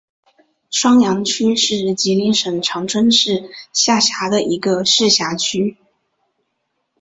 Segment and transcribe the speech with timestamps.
[0.71, 5.77] 双阳区是吉林省长春市下辖的一个市辖区。